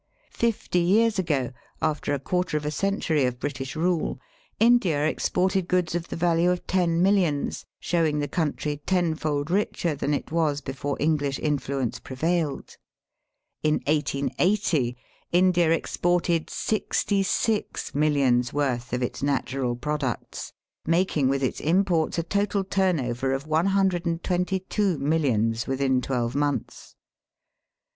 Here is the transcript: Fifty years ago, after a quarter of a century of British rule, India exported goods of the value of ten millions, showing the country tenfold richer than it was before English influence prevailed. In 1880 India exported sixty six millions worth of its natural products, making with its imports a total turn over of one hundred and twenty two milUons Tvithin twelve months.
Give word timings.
Fifty 0.31 0.79
years 0.79 1.19
ago, 1.19 1.51
after 1.79 2.11
a 2.11 2.19
quarter 2.19 2.57
of 2.57 2.65
a 2.65 2.71
century 2.71 3.23
of 3.25 3.39
British 3.39 3.75
rule, 3.75 4.19
India 4.59 5.05
exported 5.05 5.67
goods 5.67 5.93
of 5.93 6.07
the 6.07 6.15
value 6.15 6.49
of 6.49 6.65
ten 6.65 7.03
millions, 7.03 7.65
showing 7.79 8.17
the 8.17 8.27
country 8.27 8.77
tenfold 8.87 9.51
richer 9.51 9.93
than 9.93 10.15
it 10.15 10.31
was 10.31 10.59
before 10.59 10.97
English 10.99 11.37
influence 11.37 11.99
prevailed. 11.99 12.77
In 13.61 13.75
1880 13.85 14.97
India 15.31 15.69
exported 15.69 16.49
sixty 16.49 17.21
six 17.21 17.93
millions 17.93 18.51
worth 18.51 18.93
of 18.93 19.03
its 19.03 19.21
natural 19.21 19.75
products, 19.75 20.51
making 20.83 21.29
with 21.29 21.43
its 21.43 21.59
imports 21.59 22.17
a 22.17 22.23
total 22.23 22.63
turn 22.63 22.99
over 22.99 23.33
of 23.33 23.45
one 23.45 23.67
hundred 23.67 24.07
and 24.07 24.23
twenty 24.23 24.61
two 24.61 24.97
milUons 24.97 25.65
Tvithin 25.67 26.01
twelve 26.01 26.33
months. 26.33 26.95